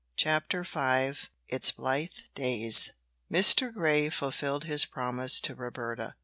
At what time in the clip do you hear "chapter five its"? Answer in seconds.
0.15-1.73